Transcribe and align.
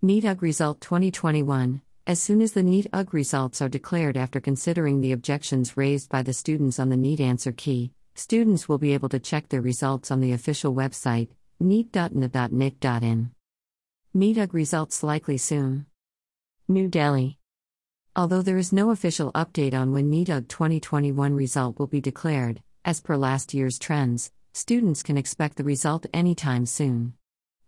NEET 0.00 0.24
UG 0.24 0.42
Result 0.42 0.80
2021 0.80 1.82
As 2.06 2.22
soon 2.22 2.40
as 2.40 2.52
the 2.52 2.62
NEET 2.62 2.86
UG 2.92 3.12
results 3.12 3.60
are 3.60 3.68
declared 3.68 4.16
after 4.16 4.38
considering 4.38 5.00
the 5.00 5.10
objections 5.10 5.76
raised 5.76 6.08
by 6.08 6.22
the 6.22 6.32
students 6.32 6.78
on 6.78 6.88
the 6.88 6.96
NEET 6.96 7.18
answer 7.18 7.50
key, 7.50 7.90
students 8.14 8.68
will 8.68 8.78
be 8.78 8.94
able 8.94 9.08
to 9.08 9.18
check 9.18 9.48
their 9.48 9.60
results 9.60 10.12
on 10.12 10.20
the 10.20 10.30
official 10.30 10.72
website, 10.72 11.30
neet.nib.nic.in. 11.58 13.32
NEET 14.14 14.38
UG 14.38 14.54
results 14.54 15.02
likely 15.02 15.36
soon. 15.36 15.86
New 16.68 16.86
Delhi. 16.86 17.36
Although 18.14 18.42
there 18.42 18.56
is 18.56 18.72
no 18.72 18.90
official 18.90 19.32
update 19.32 19.74
on 19.74 19.92
when 19.92 20.08
NEET 20.08 20.30
UG 20.30 20.46
2021 20.46 21.34
result 21.34 21.76
will 21.76 21.88
be 21.88 22.00
declared, 22.00 22.62
as 22.84 23.00
per 23.00 23.16
last 23.16 23.52
year's 23.52 23.80
trends, 23.80 24.30
students 24.52 25.02
can 25.02 25.18
expect 25.18 25.56
the 25.56 25.64
result 25.64 26.06
anytime 26.14 26.66
soon. 26.66 27.14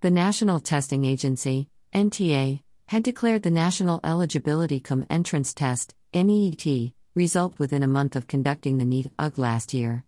The 0.00 0.12
National 0.12 0.60
Testing 0.60 1.04
Agency, 1.04 1.68
NTA, 1.92 2.62
had 2.86 3.02
declared 3.02 3.42
the 3.42 3.50
National 3.50 3.98
Eligibility 4.04 4.78
Cum 4.78 5.04
Entrance 5.10 5.52
Test, 5.52 5.94
NEET, 6.14 6.92
result 7.16 7.58
within 7.58 7.82
a 7.82 7.88
month 7.88 8.14
of 8.14 8.28
conducting 8.28 8.78
the 8.78 8.84
NEET 8.84 9.10
UG 9.18 9.38
last 9.38 9.74
year. 9.74 10.04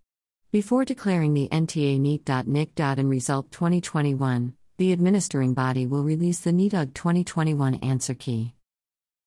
Before 0.52 0.84
declaring 0.84 1.34
the 1.34 1.48
NTA 1.50 1.98
NEET.NIC.in 1.98 3.08
result 3.08 3.50
2021, 3.50 4.54
the 4.78 4.92
administering 4.92 5.54
body 5.54 5.86
will 5.86 6.04
release 6.04 6.38
the 6.38 6.52
NEET 6.52 6.72
UG 6.74 6.94
2021 6.94 7.74
answer 7.76 8.14
key. 8.14 8.54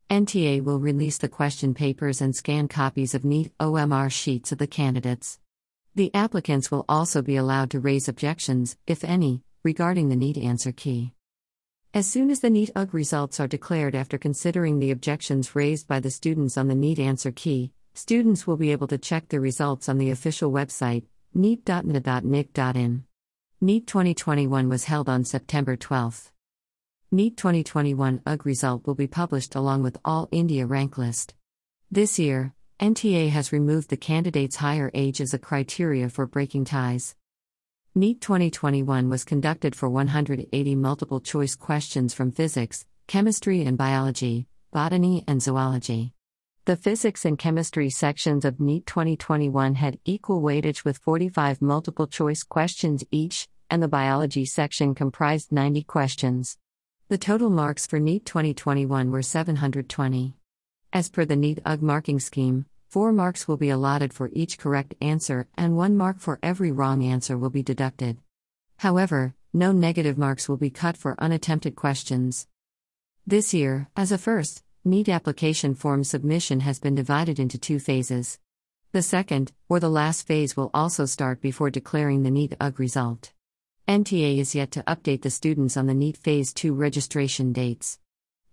NTA 0.09 0.63
will 0.63 0.79
release 0.79 1.17
the 1.17 1.27
question 1.27 1.73
papers 1.73 2.21
and 2.21 2.33
scan 2.33 2.69
copies 2.69 3.13
of 3.13 3.25
NEET 3.25 3.51
OMR 3.59 4.09
sheets 4.09 4.53
of 4.53 4.59
the 4.59 4.67
candidates. 4.67 5.39
The 5.93 6.13
applicants 6.13 6.71
will 6.71 6.85
also 6.87 7.21
be 7.21 7.35
allowed 7.35 7.71
to 7.71 7.81
raise 7.81 8.07
objections, 8.07 8.77
if 8.87 9.03
any, 9.03 9.41
regarding 9.63 10.07
the 10.07 10.15
NEET 10.15 10.37
answer 10.37 10.71
key. 10.71 11.14
As 11.95 12.05
soon 12.05 12.29
as 12.29 12.41
the 12.41 12.49
NEET 12.49 12.71
UG 12.75 12.93
results 12.93 13.39
are 13.39 13.47
declared 13.47 13.95
after 13.95 14.17
considering 14.17 14.79
the 14.79 14.91
objections 14.91 15.55
raised 15.55 15.87
by 15.87 16.01
the 16.01 16.11
students 16.11 16.57
on 16.57 16.67
the 16.67 16.75
NEET 16.75 16.99
answer 16.99 17.31
key, 17.31 17.71
students 17.93 18.45
will 18.45 18.57
be 18.57 18.73
able 18.73 18.87
to 18.87 18.97
check 18.97 19.29
their 19.29 19.39
results 19.39 19.87
on 19.87 19.97
the 19.97 20.09
official 20.09 20.51
website, 20.51 21.05
neet.nib.nic.in. 21.33 23.05
NEET 23.61 23.87
2021 23.87 24.67
was 24.67 24.83
held 24.83 25.07
on 25.07 25.23
September 25.23 25.77
12. 25.77 26.33
NEET 27.13 27.37
2021 27.37 28.21
UG 28.25 28.45
result 28.45 28.85
will 28.85 28.95
be 28.95 29.07
published 29.07 29.55
along 29.55 29.81
with 29.81 29.97
all 30.03 30.27
India 30.33 30.65
rank 30.65 30.97
list. 30.97 31.33
This 31.89 32.19
year, 32.19 32.53
NTA 32.77 33.29
has 33.29 33.53
removed 33.53 33.89
the 33.89 33.95
candidate's 33.95 34.57
higher 34.57 34.91
age 34.93 35.21
as 35.21 35.33
a 35.33 35.39
criteria 35.39 36.09
for 36.09 36.27
breaking 36.27 36.65
ties. 36.65 37.15
NEET 37.97 38.19
2021 38.19 39.07
was 39.07 39.23
conducted 39.23 39.73
for 39.73 39.87
180 39.87 40.75
multiple 40.75 41.21
choice 41.21 41.55
questions 41.55 42.13
from 42.13 42.29
physics, 42.29 42.85
chemistry 43.07 43.63
and 43.63 43.77
biology, 43.77 44.47
botany 44.73 45.23
and 45.29 45.41
zoology. 45.41 46.11
The 46.65 46.75
physics 46.75 47.23
and 47.23 47.39
chemistry 47.39 47.89
sections 47.89 48.43
of 48.43 48.59
NEET 48.59 48.85
2021 48.85 49.75
had 49.75 49.97
equal 50.03 50.41
weightage 50.41 50.83
with 50.83 50.97
45 50.97 51.61
multiple 51.61 52.05
choice 52.05 52.43
questions 52.43 53.05
each, 53.11 53.47
and 53.69 53.81
the 53.81 53.87
biology 53.87 54.43
section 54.43 54.93
comprised 54.93 55.53
90 55.53 55.83
questions. 55.83 56.57
The 57.07 57.17
total 57.17 57.49
marks 57.49 57.87
for 57.87 58.01
NEET 58.01 58.25
2021 58.25 59.09
were 59.09 59.21
720. 59.21 60.33
As 60.91 61.07
per 61.07 61.23
the 61.23 61.37
NEET 61.37 61.59
UG 61.65 61.81
marking 61.81 62.19
scheme, 62.19 62.65
Four 62.87 63.11
marks 63.11 63.47
will 63.47 63.57
be 63.57 63.69
allotted 63.69 64.13
for 64.13 64.29
each 64.33 64.57
correct 64.57 64.95
answer, 65.01 65.47
and 65.57 65.75
one 65.75 65.97
mark 65.97 66.19
for 66.19 66.39
every 66.41 66.71
wrong 66.71 67.03
answer 67.03 67.37
will 67.37 67.49
be 67.49 67.63
deducted. 67.63 68.17
However, 68.77 69.35
no 69.53 69.71
negative 69.71 70.17
marks 70.17 70.47
will 70.47 70.57
be 70.57 70.69
cut 70.69 70.97
for 70.97 71.15
unattempted 71.15 71.75
questions. 71.75 72.47
This 73.27 73.53
year, 73.53 73.89
as 73.95 74.11
a 74.11 74.17
first, 74.17 74.63
NEET 74.83 75.09
application 75.09 75.73
form 75.73 76.03
submission 76.03 76.59
has 76.59 76.79
been 76.79 76.95
divided 76.95 77.39
into 77.39 77.57
two 77.57 77.79
phases. 77.79 78.39
The 78.91 79.01
second, 79.01 79.51
or 79.67 79.79
the 79.79 79.89
last 79.89 80.27
phase, 80.27 80.55
will 80.55 80.71
also 80.73 81.05
start 81.05 81.41
before 81.41 81.69
declaring 81.69 82.23
the 82.23 82.31
NEET 82.31 82.55
UG 82.61 82.79
result. 82.79 83.33
NTA 83.87 84.39
is 84.39 84.55
yet 84.55 84.71
to 84.71 84.83
update 84.83 85.21
the 85.21 85.29
students 85.29 85.75
on 85.75 85.87
the 85.87 85.93
NEET 85.93 86.17
Phase 86.17 86.53
2 86.53 86.73
registration 86.73 87.51
dates. 87.51 87.99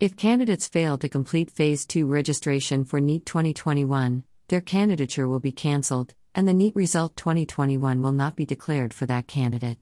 If 0.02 0.16
candidates 0.16 0.66
fail 0.66 0.98
to 0.98 1.08
complete 1.08 1.48
Phase 1.48 1.86
2 1.86 2.06
registration 2.06 2.84
for 2.84 3.00
NEET 3.00 3.24
2021, 3.24 4.24
their 4.48 4.60
candidature 4.60 5.28
will 5.28 5.38
be 5.38 5.52
cancelled, 5.52 6.12
and 6.34 6.48
the 6.48 6.52
NEET 6.52 6.74
result 6.74 7.14
2021 7.14 8.02
will 8.02 8.10
not 8.10 8.34
be 8.34 8.44
declared 8.44 8.92
for 8.92 9.06
that 9.06 9.28
candidate. 9.28 9.78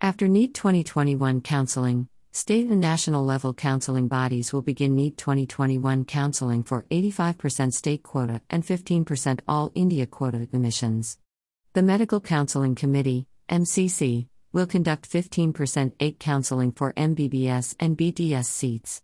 After 0.00 0.26
NEET 0.26 0.54
2021 0.54 1.40
counseling, 1.42 2.08
state 2.32 2.66
and 2.66 2.80
national 2.80 3.24
level 3.24 3.54
counseling 3.54 4.08
bodies 4.08 4.52
will 4.52 4.62
begin 4.70 4.96
NEET 4.96 5.16
2021 5.16 6.04
counseling 6.04 6.64
for 6.64 6.84
85% 6.90 7.72
state 7.72 8.02
quota 8.02 8.40
and 8.50 8.64
15% 8.64 9.38
all 9.46 9.70
India 9.76 10.06
quota 10.06 10.38
admissions. 10.38 11.16
The 11.74 11.82
Medical 11.84 12.20
Counseling 12.20 12.74
Committee, 12.74 13.28
MCC, 13.48 14.26
will 14.52 14.66
conduct 14.66 15.08
15% 15.08 15.92
8 16.00 16.18
counseling 16.18 16.72
for 16.72 16.92
MBBS 16.94 17.76
and 17.78 17.96
BDS 17.96 18.46
seats. 18.46 18.96